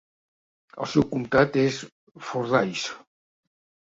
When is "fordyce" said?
2.31-2.97